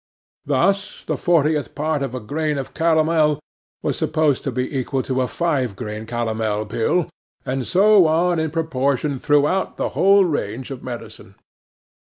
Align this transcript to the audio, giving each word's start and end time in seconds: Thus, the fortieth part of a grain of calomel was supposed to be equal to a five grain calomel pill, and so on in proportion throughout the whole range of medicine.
Thus, 0.47 1.05
the 1.05 1.15
fortieth 1.15 1.75
part 1.75 2.01
of 2.01 2.15
a 2.15 2.19
grain 2.19 2.57
of 2.57 2.73
calomel 2.73 3.39
was 3.83 3.97
supposed 3.99 4.43
to 4.45 4.51
be 4.51 4.75
equal 4.75 5.03
to 5.03 5.21
a 5.21 5.27
five 5.27 5.75
grain 5.75 6.07
calomel 6.07 6.65
pill, 6.67 7.07
and 7.45 7.67
so 7.67 8.07
on 8.07 8.39
in 8.39 8.49
proportion 8.49 9.19
throughout 9.19 9.77
the 9.77 9.89
whole 9.89 10.25
range 10.25 10.71
of 10.71 10.81
medicine. 10.81 11.35